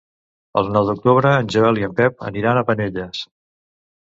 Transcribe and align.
El 0.61 0.71
nou 0.77 0.87
d'octubre 0.87 1.33
en 1.41 1.51
Joel 1.57 1.77
i 1.83 1.85
en 1.89 1.93
Pep 2.01 2.25
aniran 2.31 2.63
a 2.63 2.65
Penelles. 2.71 3.23